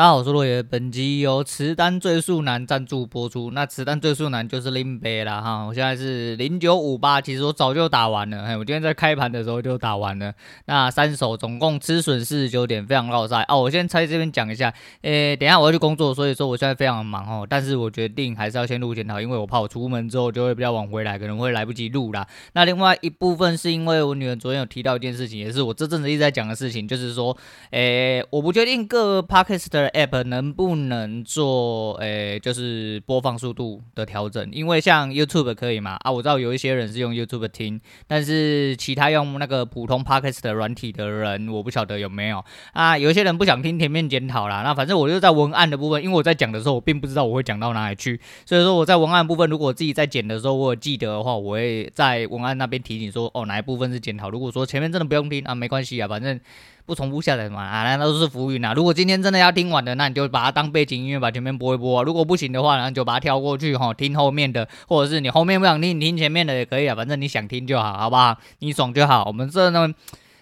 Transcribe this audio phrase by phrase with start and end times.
[0.00, 0.62] 大家好，我是落爷。
[0.62, 3.50] 本集由磁单最速男赞助播出。
[3.50, 5.64] 那磁单最速男就是林北啦哈。
[5.64, 8.46] 我现在是零九五八，其实我早就打完了。
[8.46, 10.32] 嘿，我今天在开盘的时候就打完了。
[10.64, 13.60] 那三手总共吃损四十九点，非常落赛哦。
[13.60, 17.46] 我先在这边讲一下，诶、等一下我要去工作，所以说我现在非常忙哦。
[17.46, 22.26] 但是我决定还是要先录检讨，因为我怕我出门之后就会比较晚回来，可能会来不及录啦。
[22.54, 27.36] 那另外一部分是因为我女儿昨天有提到一件事情，也是我这阵子一直在讲的事情，就是说，
[27.72, 30.50] 诶、我不确定各 Podcast App 能。
[30.60, 35.96] 不能做诶、就是播放速度的调整，因为像 YouTube 可以嘛？
[36.00, 42.98] 啊，我知道有一些人是用 YouTube 听，但是其他用那个普通 Podcast 的软体的人，我不晓得有没有啊。
[42.98, 54.28] 有一些人不想听前面检讨啦，那反正我就在文案的部分，因为我在讲的时候，我并不知道我会讲到哪里去，所以说我在文案部分，如果自己在剪的时候我记得的话，我会在文案那边提醒说，哦，哪一部分是检讨。
[54.28, 56.38] 如果说前面真的不用听啊，没关系啊，反正。
[56.86, 58.72] 不重复下载嘛啊，那都是浮云啊。
[58.74, 62.02] 如果今天真的要听完的，那你就把它当背景音乐，把前面播一播。
[62.02, 66.94] 如果不行的话，然后就把它跳过去哈，听后面的，或者是你后面不想听，你听前面的也可以啊。
[66.94, 68.36] 反正你想听就好，好不好？
[68.58, 69.24] 你爽就好。
[69.26, 69.88] 我们这呢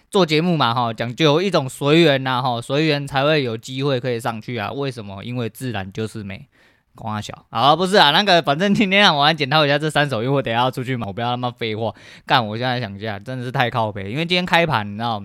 [0.09, 4.71] 做节目嘛哈，讲究一种随缘呐哈，随缘才会有机会可以上去啊。
[4.71, 5.23] 为什么？
[5.23, 6.47] 因为自然就是美。
[6.95, 11.93] 光小啊，不是啊，那个反正今天让我来检讨一下这三首，因为我等下要出去嘛，我不要那么废话
[12.25, 12.45] 干。
[12.45, 15.23] 我现在想一下，真的是太靠北，因为今天开盘你知道。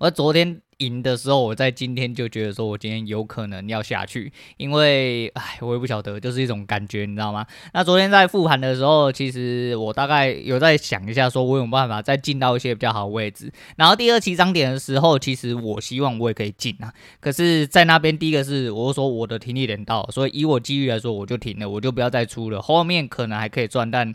[0.00, 7.46] 我昨天赢的时候，我在今天就觉得说，我今天有可能要下去，因为，哎，我也不晓得，就是一种感觉，你知道吗？
[7.72, 13.52] 那昨天在复盘的时候，其实我大概有在想一下，说我有办法再进到一些比较好的位置。
[13.76, 16.92] 然后第二起涨点的时候，其实我希望我也可以进啊。
[17.20, 22.60] 可是，在那边第一个是，我说我的停利点到，所以以我机遇来说，我就停了，我就不要再出了。
[22.60, 24.12] 后面可能还可以赚，但。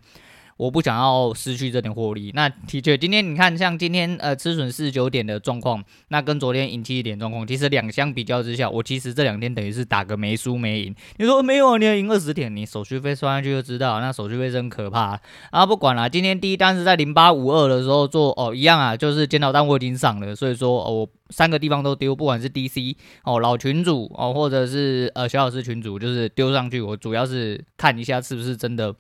[0.60, 2.34] 我不想要失去这点获利。
[2.36, 10.94] 那的确，今天你看，像今天呃吃损四十九点的状况，那跟昨天赢七点状况，其实两相比较之下，我其实这两天等于是打个没输没赢。
[11.16, 11.78] 你说没有啊？
[11.78, 15.18] 你要赢二十点，你手续费算上去就知道，那手续费真可怕
[15.52, 15.66] 啊！
[15.66, 28.94] 不管了，今天第一单是在零八五二的时候做哦，一样啊，就是检讨单我已经上了，所以说哦，三个地方都丢，不管是 DC 哦老群主哦，或者是呃小老师群主，就是丢上去，我主要是看一下是不是真的。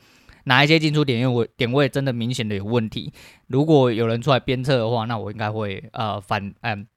[0.49, 3.13] 哪一些进出点位点位真的明显的有问题？
[3.47, 6.87] 如果有人出来鞭策的话，那我应该会呃反嗯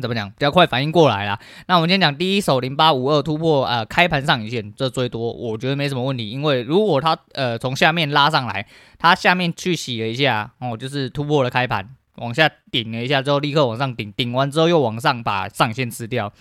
[0.00, 1.38] 怎么讲比较快反应过来啦。
[1.66, 8.66] 那我们今天讲第一手零八五二突破呃开盘上影线，这最多我觉得没什么问题，因为如果它呃从下面拉上来，
[8.96, 16.32] 它下面去洗了一下哦，就是突破了开盘往下顶了一下之后立刻往上顶，顶完之后又往上把上线吃掉。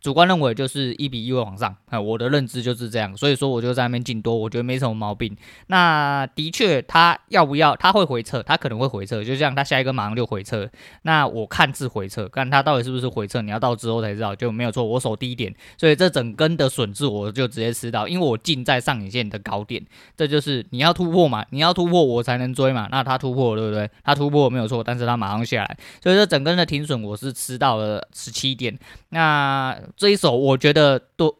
[0.00, 5.36] 主观认为就是一比一会往上，啊，我的认知就是这样，所以说我就在那边进多，我觉得没什么毛病。
[5.66, 7.76] 那的确，他要不要？
[7.76, 10.68] 他会回撤，他可能会回撤，就像他下一个马上就回撤。
[11.02, 14.82] 那我看是回撤，看他到底是不是回撤，你要到之后才知道，就没有错。
[14.82, 19.84] 我守低点，所以这整根的损失我就直接吃到，因为我进在上影线的高点，
[20.16, 22.88] 这就是你要突破嘛，你要突破我才能追嘛。
[22.90, 23.90] 那他突破，对不对？
[24.02, 28.78] 他突破没有错，但是他马上下来，所以说整根的停损我是吃到了十七点。
[29.10, 31.38] 那这一手我觉得多，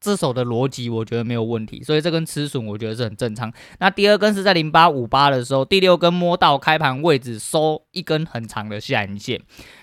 [0.00, 3.52] 这手的逻辑我觉得没有问题，所以这根吃损我觉得是很正常。
[3.78, 9.40] 那第二根是在零八五八的时候，第六根摸到开盘位置收一根很长的下影线。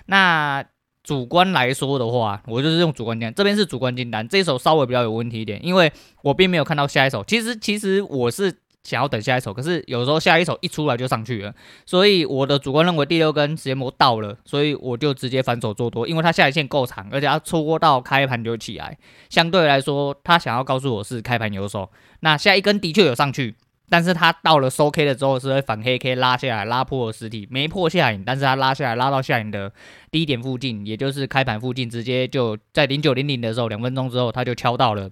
[0.08, 0.64] 那
[1.04, 5.92] 主观来说的话，我就是用主观点，这边是主观进单，这一手稍微比较有问题一点，因为
[6.24, 7.24] 我并没有看到下一手。
[7.26, 8.54] 其实其实我是。
[8.84, 11.54] 想要等下一手，可是有时候下一手一出来就上去了，
[11.86, 18.98] 所以我的主观认为第六根时间磨到了，所以我就直接反手做多，因为它下影线够长，而且它戳到开盘就起来，
[19.30, 21.92] 相对来说，他想要告诉我是开盘有手。
[22.22, 23.56] 那下一根的确有上去，
[23.90, 29.72] 但是它到了收 K 的时候是会反黑 K 拉下来，拉破了实体，没破下影，但是它拉下来拉到下影的
[30.10, 35.10] 低点附近，也就是开盘附近，直接就在零九零零的时候，两分钟之后它就敲到了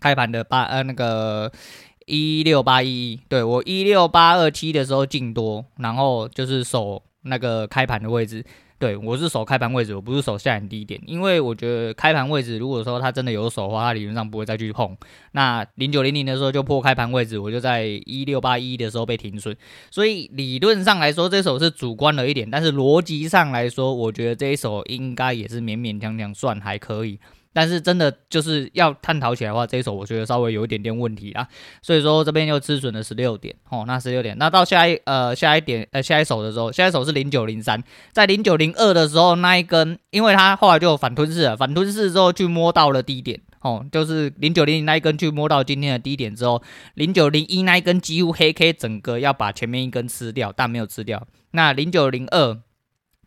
[0.00, 1.50] 开盘的八呃那个。
[2.14, 8.44] 一六八一一，对，我一六八二七的时候进多，然后就是守那个开盘的位置，
[8.78, 14.94] 对，我是守开盘位置，我不是守下影低点，因为我觉得开盘位置如果说它真的有守的话，它理论上不会再去碰。
[15.30, 19.56] 那零九零零的时候就破开盘位置，我就在一六八一的时候被停损，
[19.90, 27.18] 所以理论上来说这手是主观了一点，但是逻辑上来说，我觉得这一手应该也是勉勉强强算还可以。
[27.52, 31.46] 但是真的就是要探讨起来的话，这一手我觉得稍微有一点点问题啊，
[31.82, 37.82] 所以说这边又吃损了十六点哦，那十六点，那到下一呃下一点呃下一手的时候，下一手是零九零三，
[38.12, 46.62] 在零九零二的时候那一根，因为它后来就有反吞噬了，反吞噬之后去摸到了低点哦，就是零九零零那一根去摸到今天的低点之后，
[46.94, 52.58] 零九零一那一根几乎黑 K 整个要把前面一根吃掉，但没有吃掉，那零九零二。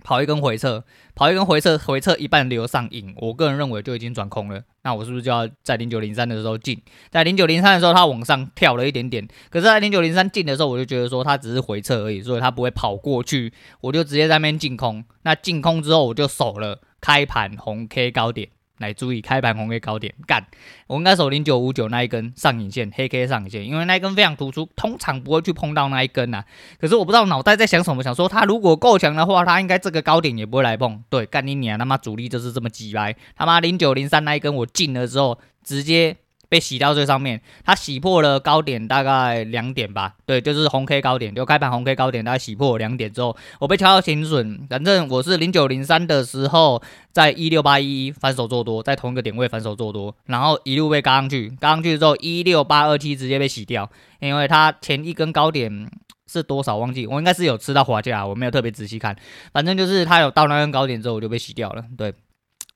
[0.05, 0.83] 跑一根回撤，
[1.15, 4.61] 跑一根回撤，回撤一半留上影，我个人认为就已经转空了。
[4.83, 6.79] 那我是不是就要在零九零三的时候进？
[7.09, 15.03] 在零九零三的时候，它往上跳了一点点，可是，在零九零三进的时候，我就觉得说它只是回撤而已，所以它不会跑过去，我就直接在那边进空。
[15.23, 18.49] 那进空之后，我就守了开盘红 K 高点。
[18.77, 20.45] 来注意开盘红 K 高点干，
[20.87, 26.45] 我应该守零九五九那一根上影线黑 K 上影线，因为那一根非常突出，通常不会去碰到那一根呐、啊。
[26.79, 31.03] 可是我不知道脑袋在想什么，想说他如果够强的话，他应该这个高点也不会来碰。
[31.09, 36.17] 对，干你娘他妈主力就是这么鸡掰，他妈零九零三那一根我进了之后直接。
[36.47, 44.67] 被洗到最上面，它洗破了高点大概两点吧，对，就是红 K 高点，就开盘红 K 高点，大概洗破两点之后，我被敲到停损。
[44.69, 46.81] 反正我是零九零三的时候，
[47.11, 53.89] 在一六八一反手做多，在同一个点位反手做多，然后一路被嘎上去，嘎上去之后一六八二七直接被洗掉，
[54.19, 55.89] 因为它前一根高点
[56.27, 59.15] 是多少忘记，我应该是有吃到滑价，我没有特别仔细看，
[59.51, 62.13] 反正就是它有到那根高点之后我就被洗掉了，对。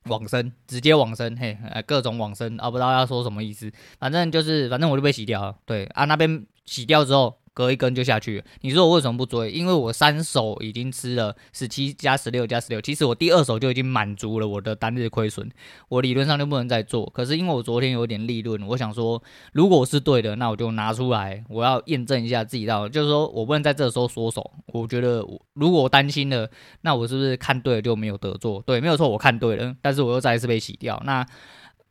[0.06, 7.38] 往生，直接往生，嘿，各种往生，啊，不知道要说什么意思，反正就是，反正我就被洗掉了，对啊，那边洗掉之后。
[7.60, 9.52] 隔一根就下去，你说我为什么不追？
[9.52, 15.52] 因为我三手已经吃了十七加十六加十六，其实我第二手就已经满足了我的单日亏损，
[15.90, 17.06] 我理论上就不能再做。
[17.14, 19.22] 可是因为我昨天有点利润，我想说，
[19.52, 24.52] 如果是对的，那我就拿出来，我要验证一下自己到，就是说我不能在这时候缩手。
[24.68, 25.18] 我觉得
[25.54, 28.62] 如果我担心了，那我是不是看对了就没有得做？
[28.62, 31.04] 对，没有错，我看对了，但是我又再一次被洗掉。
[31.06, 31.26] 那。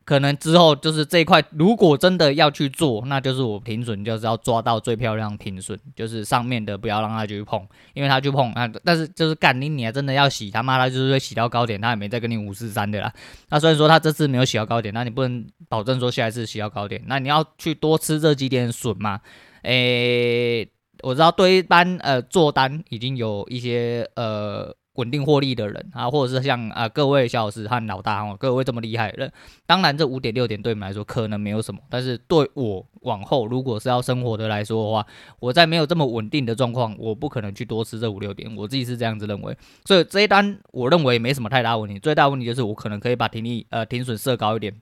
[0.09, 7.63] 可能之后就是这一块，如果真的要去做，那就是我停损，就是要抓到最漂亮停损，就是上面的不要让它去碰，
[7.93, 8.67] 因为它去碰啊。
[8.83, 13.13] 但是就是干你，你还真的要洗，他妈他就是会洗到高点，他也没再跟你五四三的啦。
[13.51, 19.21] 那虽然说他这次没有洗到高点，那你不能保证说下一次洗到高点，那你要去多吃这几点损嘛？
[19.61, 20.67] 诶，
[21.03, 24.75] 我知道对一般呃做单已经有一些呃。
[24.99, 29.33] 稳定获利的人啊，或者是像啊各位小老师和老大哦，各位这么厉害的人，
[29.65, 35.07] 当然这五点六点对你们来说可能没有什么，但是对我往后如果是要生活的来说的话，
[35.39, 44.75] 我在没有这么稳定的状况，我不可能去多吃这五六点，我自己是这样子认为，所以这一单我认为没什么太大问题，最大问题就是我可能可以把停利呃停损设高一点。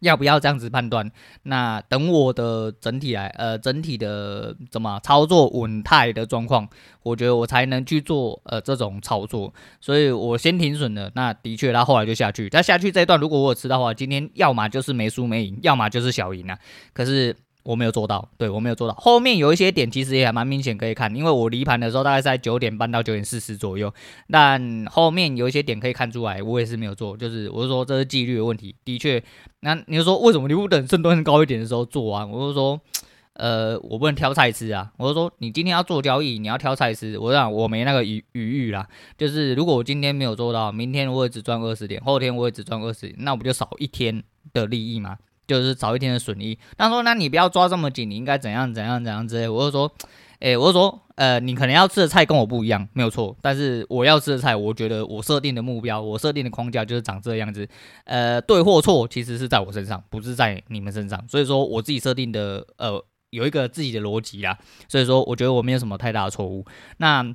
[0.00, 1.10] 要不要这样子判断？
[1.42, 6.68] 那等我的整体来，呃，整体的怎么操作稳态的状况，
[7.02, 9.52] 我觉得我才能去做呃这种操作。
[9.80, 11.10] 所以我先停损了。
[11.14, 12.48] 那的确，他后来就下去。
[12.48, 16.58] 他下去这一段，如果我有吃到的话，今天要么就是没输没赢，要么就是小赢啊。
[16.92, 17.34] 可是。
[17.68, 18.94] 我没有做到，对，我没有做到。
[18.94, 23.92] 后面有一些点其实也还蛮明显可以看，因为我离盘的时候大概是在九点半到九点四十左右，
[24.30, 28.74] 但后面有一些点可以看出来，我也是没有做，就是我是说这是纪律的问题。
[28.86, 29.22] 的确，
[29.60, 32.24] 那你就说为什么你不等胜端高一点的时候做啊？
[32.24, 32.80] 我就说，
[33.34, 34.90] 呃，我不能挑菜吃啊。
[34.96, 37.18] 我就说你今天要做交易，你要挑菜吃。
[37.18, 38.88] 我讲我没那个余余裕啦，
[39.18, 44.24] 就是如果我今天没有做到，明天我也只赚二十点，后天我也只赚二十，那我不就少一天
[44.54, 45.18] 的利益吗？
[45.48, 46.56] 就是早一天的损益。
[46.76, 49.92] 他说：“那你不要抓这么紧，你应该怎样怎样怎样之类。”我就说
[50.38, 53.36] ：“哎、欸，我就说，呃，你可能要吃的菜跟我不一样，没有错。
[53.42, 57.66] 但是我要吃的菜，我觉得我设定的目标，我设定的框架就是长这样子。
[58.04, 61.24] 呃，对或错，其实是在我身上，不是在你们身上。
[61.26, 64.56] 所以说，我自己设定的，呃，有一个自己的逻辑啦。
[64.86, 66.64] 所以说，我觉得我没有什么太大的错误。
[66.98, 67.34] 那。”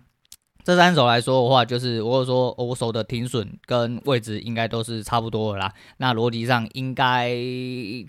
[0.64, 5.74] 这三手来说的话，就是我说我手的停损跟位置应该都是差不多的啦。
[5.98, 7.30] 那逻辑上应该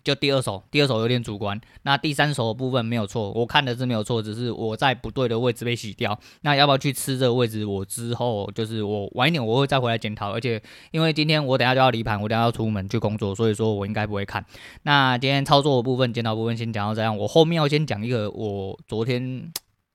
[0.04, 1.60] 就第二手，第二手有点主观。
[1.82, 6.16] 那第三手的部分没有错，我看的是没有错，只是我在不对的位置被洗掉。
[6.42, 7.66] 那要不要去吃这个位置？
[7.66, 10.32] 我之后就是我晚一点我会再回来检讨。
[10.32, 14.44] 而且因为今天我等下就要离盘，我等下要出门去工作，所以说我应该不会看。
[14.84, 17.18] 那今天操作的部分、检讨部分先讲到这样。
[17.18, 19.52] 我后面要先讲一个我昨天。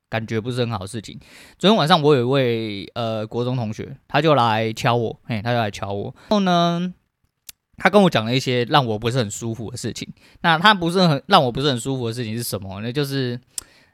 [0.10, 1.20] 感觉不是很好的事情。
[1.58, 6.14] 昨天晚上我有一位呃国中同学，他就来敲我，嘿，他就来敲我。
[6.22, 6.94] 然后呢，
[7.78, 10.12] 他跟我讲了一些让我不是很舒服的事情。
[10.42, 12.82] 那他不是很让我不是很舒服的事情是什么？
[12.82, 13.40] 那就是，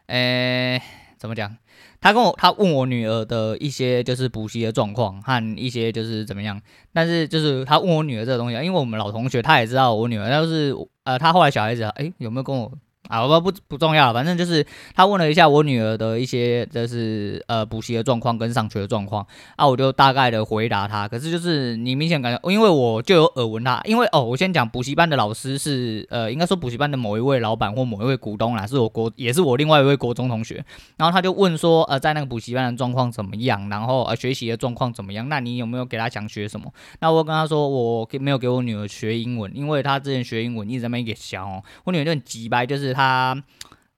[0.06, 0.82] 呃，
[1.18, 1.58] 怎么讲？
[2.00, 6.62] 他跟我他问我女儿的一些就是补习的状况和一些就是怎么样。
[6.94, 12.72] 但是就是他问我女儿这个东西，因为我们老同学他也知道我女儿，但是呃，他后来小孩子哎有没有跟我？
[13.08, 21.08] 啊，不不不重要，反正就是他问了一下我女儿的一些，就是呃补习的状况跟上学的状况啊，我就大概的回答他。
[21.08, 30.64] 可是就是你明显感觉，因为我就有耳闻他，因为哦，我先讲补习班的老师是呃，应该说补习班的某一位老板或某一位股东啦，是我国也是我另外一位国中同学。
[30.98, 33.70] 然后他就问说，呃，在那个补习班的状况怎么样？
[33.70, 35.30] 然后呃学习的状况怎么样？
[35.30, 36.72] 那你有没有给他讲学什么？
[37.02, 41.62] 那我跟他说，我没有给我女儿学英文，因为他之前学英文一直在那边给笑哦。
[41.84, 42.95] 我女儿就很急掰，就是。
[42.96, 43.44] 他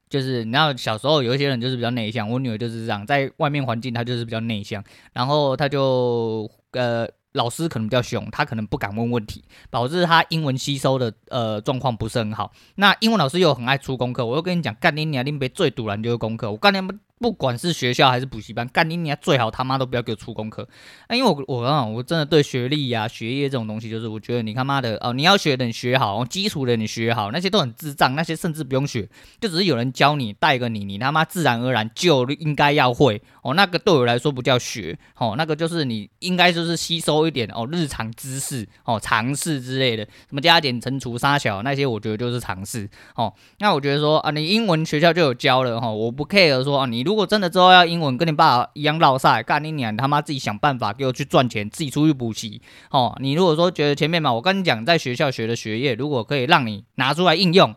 [0.10, 7.08] 就是你知道小时候有一些人就是比较内向，我女儿就是这样，在外面环境她就是比较内向，然后她就呃。
[7.34, 12.52] 老师可能比较凶，她可能不敢问问题，导致她英文吸收的呃状况不是很好。
[12.76, 17.00] 那英文老师又很爱出功课，我又跟你讲，干你娘，林北最堵人就是功课，我干你们。
[17.20, 20.68] 不管是学校还是补习班，干你娘最好他妈都不要给我出功课。
[21.10, 29.10] 那、因为我我啊，我真的对学历呀、啊、学业这种东西，就是我觉得你他妈的哦，你要学的你学好，基础的你学好，那些都很智障，那些甚至不用学，
[29.42, 33.56] 就只是有人教你带个你，你他妈自然而然就应该要会哦。
[33.56, 43.34] 那个对我来说不叫学哦，那个就是你应该就是吸收一点哦日常知识哦常识之类的，什么加减乘除杀小那些，我觉得就是常识哦。
[43.58, 47.07] 那我觉得说啊，你英文学校就有教了哈、哦，我不 care 说啊你。
[47.08, 49.96] 如果真的之后要英文，跟你爸一样落赛，干你娘！
[49.96, 52.62] 他妈自己想办法给我去赚钱，自己出去补习
[52.92, 53.18] 哦。
[53.22, 57.74] 你如果说觉得前面嘛，我跟你讲，在学校学的学业，如果可以让你拿出来应用，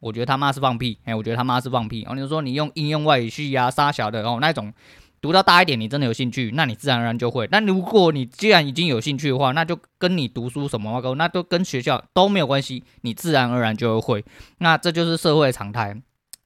[0.00, 0.98] 我觉得他妈是放屁！
[1.04, 2.04] 哎，我觉得他妈是放屁！
[2.04, 4.70] 哦，你说你用应用外语系呀、啊，杀小的哦，那种
[5.22, 7.46] 读到大一点，你真的有兴趣，那你自然而然就会。
[7.46, 14.22] 但如果你既然已经有兴趣的话，那就跟你读书什么，那都跟学校都没有关系，你自然而然就会。
[14.58, 16.02] 那这就是社会常态。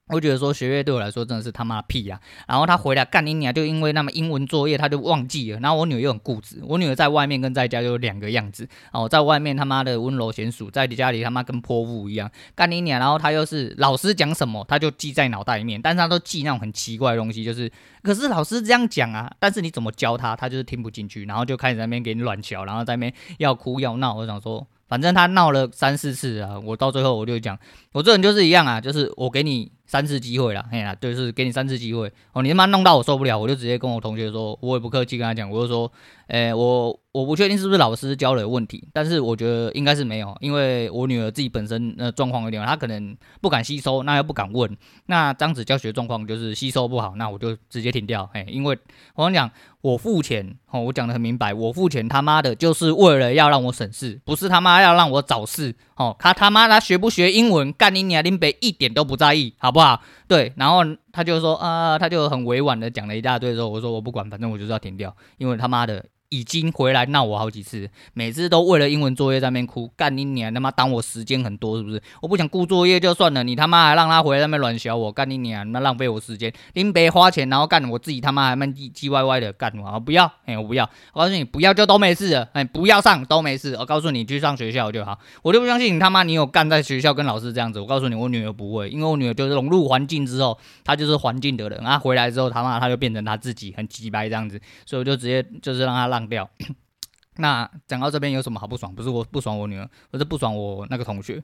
[0.09, 2.49] 我觉得说学业对我来说真的是他妈的屁呀、啊！
[2.49, 5.61] 然后他回来干你娘，就因为那么英文作业他就忘记了。
[5.61, 12.99] 然后我女儿又很固执，我女儿在外面跟在家就两个样子哦，在外面他妈的温柔贤淑，在家里他妈跟泼妇一样干你娘。
[12.99, 17.71] 然后他又是老师讲什么他就记在脑袋里面，但是他都记那种很奇怪的东西，就是
[18.03, 24.15] 可是老师这样讲啊，但是你怎么教他，他就是听不进去，然后就开始在那边给你乱教，然后在那边要哭要闹。
[24.15, 24.67] 我想说。
[24.89, 27.59] 反正他闹了三四次啊，我到最后我就讲，
[27.93, 35.91] 我这人就是一样啊，就是我给你三次机会了，嘿呀，就是给你三次机会哦，你他妈弄到我受不了，我就直接跟我同学说，我也不客气跟他讲，我就说，
[36.29, 36.97] 诶，我。
[37.11, 44.77] 我不确定是不是老师教的有问题，但是我觉得应该是没有，因为我女儿自己本身呃状况有点，她可能不敢吸收，那又不敢问，
[45.07, 48.79] 那这样子教学状况就是吸收不好，那我就直接停掉，哎，因为
[49.17, 60.01] 我跟你讲，我付钱哦，我讲的很明白，我付钱他妈的就是为了要让我省事，不是他妈要让我找事哦，他他妈他学不学英文，干你娘林北一点都不在意，好不哇？
[60.27, 60.81] 对，然后
[61.13, 66.05] 他就说啊、他就很委婉的讲了一大堆之后，我说我不管，反正我就是要停掉，因为他妈的。
[66.31, 72.03] 已经回来闹我好几次，每次都为了英文作业在那边哭，干你娘他妈耽误我时间很多是不是？
[72.21, 76.53] 我不想顾作业就算了，你他妈还让他回来那边乱小我，干你娘，那浪费我时间。
[76.75, 96.49] 林北花钱然后干我自己他妈还蛮唧唧歪歪的干我，不要，哎我不要，我告诉你不要就都没事了，哎不要上都没事，我告诉你去上学校就好，我就不相信你他妈你有干在学校跟老师这样子，我告诉你我女儿不会，因为我女儿就是融入环境之后，她就是环境的人，然后回来之后他妈她就变成她自己很鸡掰这样子，所以我就直接就是让她让掉。
[97.37, 98.95] 那讲到这边有什么好不爽？
[98.95, 101.43] 不是我不爽我女儿，我是不爽我那个同学。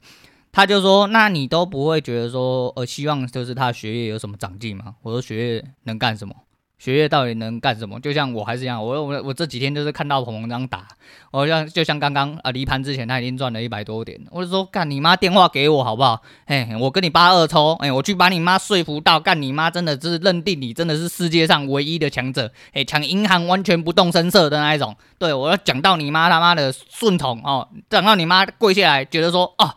[0.50, 6.34] 他就说：“那你都不会觉得说，呃，希望就是他学业有什么长进吗？”我说：“学业能干什么？”
[6.76, 7.98] 学业到底能干什么？
[8.00, 10.86] 就像我还是一样，我我我这几天就是看到鹏鹏这样打，
[11.30, 16.20] 我像就像刚刚啊离盘之前他已经赚了一百多点，我就说干你妈电话给我好不好？
[16.44, 24.94] 哎，我跟你八二抽，哎，我去把你妈说服到，干你妈真的是认定你真的是世界上唯一的强者，哎，抢银行完全不动声色的那一种。
[25.18, 29.72] 对，我要讲到你妈他妈的顺从哦，讲到你妈跪下来，觉得说哦，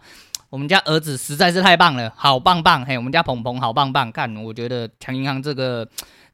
[0.50, 5.88] 我们家儿子实在是太棒了，好棒棒，嘿，我们家鹏鹏好棒棒，干，我觉得抢银行这个。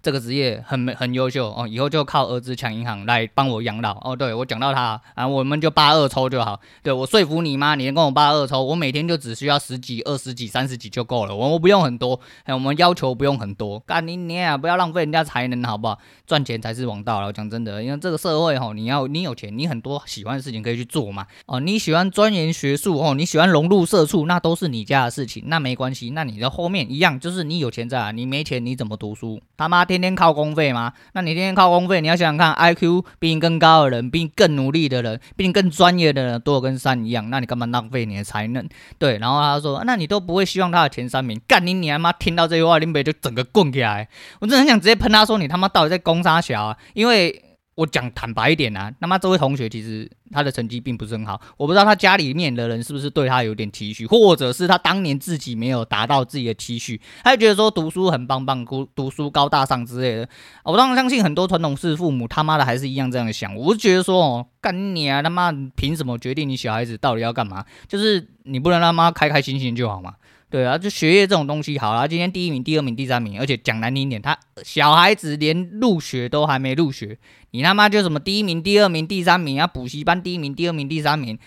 [0.03, 4.13] 这个职业很很优秀哦，以后就靠儿子抢银行来帮我养老哦。
[4.13, 6.59] 对，我讲到他啊，我们就八二抽就好。
[6.83, 11.33] 对，我说服你妈，你能跟我八二抽，我每天就只需要十几、二十几、三十几就够了。
[11.33, 13.79] 我我不用很多，哎，我们要求不用很多。
[13.79, 15.97] 干你你啊，不要浪费人家才能，好不好？
[16.27, 17.27] 赚钱才是王道了。
[17.27, 21.25] 我讲真的，因为这个社会哈，你要你有钱，你很多喜欢的事情可以去做嘛。
[21.45, 26.09] 哦，你喜欢钻研学术哦，你喜欢融入社畜，那都是你家的事情，那没关系。
[26.09, 29.41] 那你的后面一样，就是你有钱在，你没钱你怎么读书？
[29.55, 30.73] 他妈天天靠公费。
[30.73, 30.93] 吗？
[31.13, 38.67] 那你天天靠公费，你要想想看，IQ 比你更高的人，比你更努力的人，比你更专业的人，多跟山一样，那你干嘛浪费你的才能？
[38.97, 41.39] 对，然后他说，那你都不会希望他的前三名？
[41.47, 44.07] 干你你他妈听到这句话，林北就整个滚起来，
[44.39, 46.77] 我真的很想直接喷他说，你他妈到底在攻啥小啊？
[46.93, 47.43] 因为。
[47.75, 60.29] 我讲坦白一点啊，那么这位同学其实他的成绩并不是很好，我不知道他家里面的人是不是对他有点期许，或者是他当年自己没有达到自己的期许，他就觉得说读书很棒棒，读读书高大上之类的。
[60.63, 67.65] 我当然相信很多传统式父母他妈的还是一样这样想，我就觉得说哦，干你啊他妈，凭什么决定你小孩子到底要干嘛？
[67.87, 70.13] 就是你不能让妈开开心心就好嘛。
[70.49, 77.17] 对啊，就学业这种东西，好啦，今天第一名、第二名、第三名，而且讲难听点，他小孩子连入学都还没入学，
[77.53, 79.67] 你他妈就什么第一名、第二名、第三名啊？
[79.67, 81.37] 补习班第一名、第二名、第三名，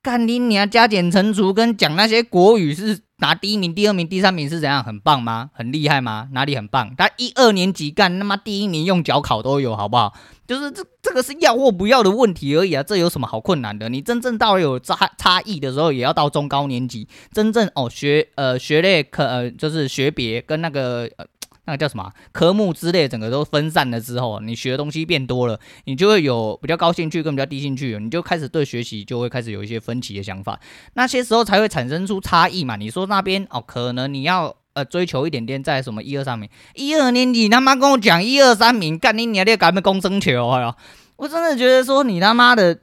[0.00, 4.82] 干你娘加减乘除跟讲那些国语是拿第一名、第二名、第三名是怎样？
[4.82, 5.50] 很棒吗？
[5.52, 6.28] 很厉害吗？
[6.32, 6.94] 哪里很棒？
[6.96, 10.14] 他一二年级干他妈第一名用脚考都有，好不好？
[10.46, 13.90] 就是这这个是要或不要的问题而已啊，这有什么好困难的？
[13.90, 21.26] 你真正到有差差异的时候，也要到中高年级，真正哦学呃学类可呃就是学别跟那个呃。
[21.64, 30.58] 那个叫什么科目之类，整个都分散了之后，你学的东西变多了，你就会有比较高兴趣跟比较低兴趣，你就开始对学习就会开始有一些分歧的想法，
[30.94, 32.74] 那些时候才会产生出差异嘛。
[32.74, 40.76] 你说那边哦，可能你要呃追求一点点在什么一二三名，一二年级他妈跟我讲一二三名，干你娘的搞什么公生球啊！
[41.16, 42.74] 我真的觉得说你他妈的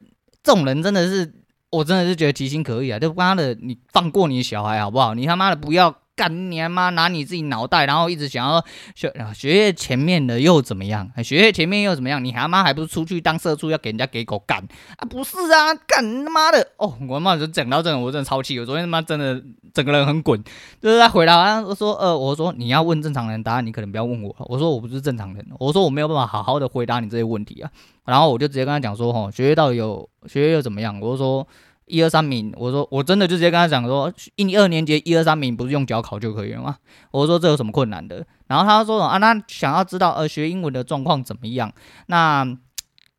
[0.42, 1.34] 这种人真的是，
[1.70, 2.98] 我真的是觉得其心可以啊！
[2.98, 5.14] 就妈的，你放过你小孩好不好？
[5.14, 5.94] 你他妈的不要。
[6.20, 6.90] 干你妈！
[6.90, 8.62] 拿你自己脑袋，然后一直想要
[8.94, 11.10] 学学业前面的又怎么样？
[11.24, 12.22] 学业前面又怎么样？
[12.22, 14.62] 你他妈还不是出去当社畜，要给人家给狗干
[14.98, 15.08] 啊？
[15.10, 15.74] 不是啊！
[15.88, 16.68] 干他妈的！
[16.76, 18.60] 哦，我妈就讲到这种，我真的超气！
[18.60, 19.42] 我昨天他妈真的
[19.74, 20.44] 整个人很滚，
[20.82, 24.36] 就是在回答我说呃，我说你要问正常人答案，你可能不要问我。
[24.50, 27.72] 我说我不是正常人，我说我没有办法好好的回答你这些问题啊。
[28.04, 31.00] 然后我就直接跟他讲说，哈，学业到底有学业又怎么样？
[31.00, 31.48] 我就说。
[31.90, 36.78] 一二三名，我说我真的就直接跟他讲说，一二年级一二三名不是用脚考就可以了吗？
[37.12, 38.26] 我说这有什么困难的？
[38.48, 41.74] 然后他说啊，那想要知道呃学英文的状况怎么样？
[42.06, 42.48] 那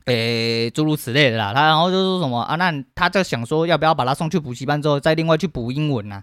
[0.06, 1.52] 诶诸如此类的啦。
[1.52, 2.56] 他然后就说什么啊？
[2.56, 6.22] 那他就想说要不要把他送去补习班之后再另外去补英文呢？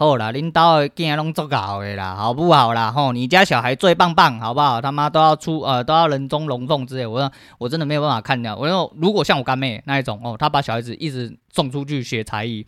[0.00, 2.92] 好啦，领导的囝拢做搞的啦，好不好啦？
[2.92, 4.80] 吼，你家小孩最棒棒，好不好？
[4.80, 7.04] 他妈都要出呃，都要人中龙凤之类。
[7.04, 8.54] 我说我真的没有办法看掉。
[8.54, 12.64] 我说如果像我干妹那一种哦，他把小孩子一直送出去学才艺，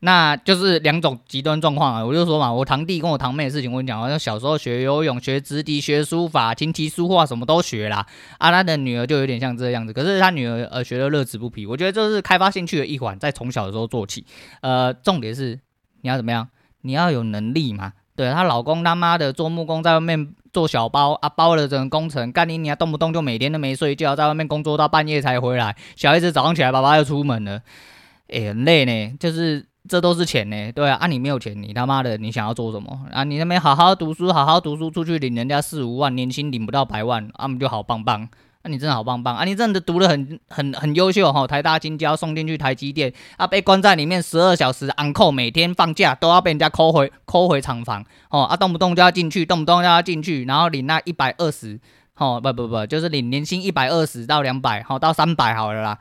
[0.00, 2.04] 那就是两种极端状况啊。
[2.04, 8.04] 我就说嘛，我堂弟跟我堂妹的事情，我跟你讲，好像小时候学游泳、学直笛、学书法、琴棋书画什么都学啦。
[8.36, 11.64] 啊，他的女儿就有点像这样子，可是他女儿呃学的乐此不疲。
[11.64, 14.26] 我觉得这是开发兴趣的一环，在从小的时候做起。
[14.60, 15.58] 呃，重点是
[16.02, 16.46] 你要怎么样？
[16.84, 17.92] 你要有能力嘛？
[18.14, 25.74] 对，她老公他妈的做木工，在外面做小包啊，包了整个工程，干你你还动不动就每天都没睡觉，在外面工作到半夜才回来。
[25.96, 27.60] 小孩子早上起来，爸爸又出门了，
[28.28, 29.16] 哎，很累呢。
[29.18, 33.24] 就是这都是钱呢，对啊，你没有钱，你他妈的你想要做什么啊？
[33.24, 38.28] 你那边好好读书，好好读书，出去领人家四五万，年薪领不到百万，啊，我们就好棒棒。
[38.64, 39.44] 那、你真的好棒棒啊！
[39.44, 51.78] 你真的读得很很很优秀哈，台大清交送进去台积电啊，被关在里面十二小时 on call，每天放假都要被人家扣回扣回厂房哦啊，动不动就要进去，动不动就要进去，然后领那一百二十
[52.16, 55.98] 哦，不不不，就是领年薪一百二十到两百，好到三百好了啦，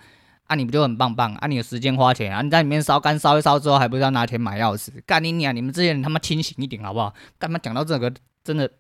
[0.48, 1.48] 啊你不就很棒棒啊？
[1.48, 2.42] 你有时间花钱啊？
[2.42, 4.88] 你在里面烧干烧一烧之后，还不是要拿钱买钥匙？
[5.06, 5.54] 干你娘！
[5.54, 7.14] 你们这些人他妈清醒一点好不好？
[7.38, 8.10] 干嘛讲到这个
[8.42, 8.72] 真的？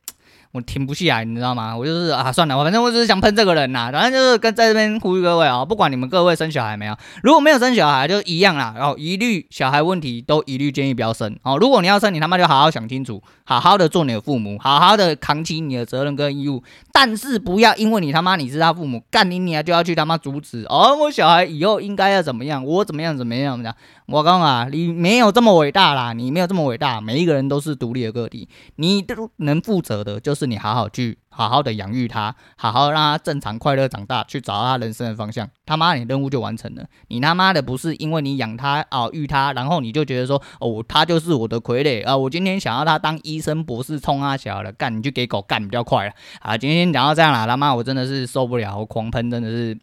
[0.53, 1.75] 我停不下来，你知道吗？
[1.75, 11.57] 我就是啊，算了，我反正我只是想喷这个人呐，反正就是跟在这边呼吁各位啊，不管你们各位生小孩没有，如果没有生小孩就一样啦，然后一律小孩问题都一律建议不要生哦。
[11.57, 16.61] 如果你要生，你他妈就好好想清楚，好好的做你的父母，好好的扛起你的责任跟义务，
[16.91, 23.75] 但是不要因为你他妈你是他父母，干你你就要去他妈阻止哦，我小孩以后应该要怎么样，我怎么样怎么样怎么样。
[24.07, 31.17] 我刚啊，你没有这么伟大啦，你没有这么伟大，每一个人都是独立的个体，你都能负责的，就是你好好去。
[31.35, 35.49] 好好的养育他，好好让他正常快乐长大，去找到他人生的方向。
[35.65, 36.85] 他妈，你任务就完成了。
[37.07, 42.15] 你他妈的不是因为你养他啊育他，然后你就觉得说哦，他就是我的傀儡啊！
[42.15, 46.55] 我今天想要他当医生、博士，冲啊小了干，你就给狗干比较快了啊！
[46.55, 49.75] 今天讲到这样了，他妈我真的是受不了，我狂喷，真的是，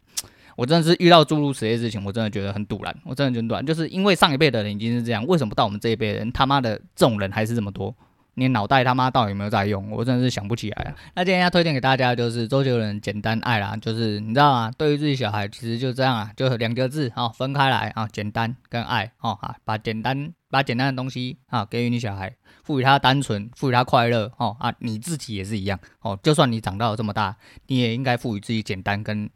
[0.61, 7.96] 我真的是遇到诸如此类事情，我真的觉得很堵然，我真的觉得赌烂，就是因为上一辈的人已经是这样，为什么到我们这一辈人他妈的这种人还是这么多？
[8.35, 9.90] 你脑袋他妈到底有没有在用？
[9.90, 10.94] 我真的是想不起来啊。
[11.14, 14.70] 那今天要推荐给大家就是周杰伦《简单爱》啦，就是你知道吗？
[14.77, 27.35] 对于自己小孩，其实就这样啊，就两个字啊，分开来啊，简单跟爱哦啊，把简单把简单的东西啊给予你小孩，赋予他单纯，赋予他快乐哦啊，你自己也是一样哦，就算你长到这么大，
[27.68, 29.31] 你也应该赋予自己简单跟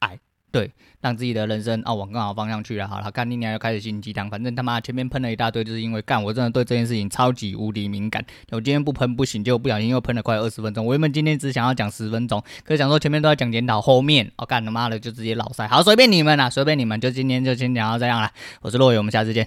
[0.00, 0.18] 爱。
[0.52, 0.70] 对，
[1.02, 2.88] 让自己的人生啊往更好方向去了。
[2.88, 8.24] 好了，干你娘又开始心鸡汤，反正他妈前面喷了一大堆，就是因为干我真的对这件事情超级无敌敏感。
[8.50, 10.86] 我今天不喷不行，就不小心又喷了快二十分钟。
[10.86, 15.68] 我原本今天只想要讲十分钟，可是想说前面都要讲检讨，后面哦干他妈的就直接老塞。
[15.68, 18.32] 好，随便你们啦，随便你们，就今天就先讲到这样啦。
[18.62, 19.46] 我是洛伟，我们下次见。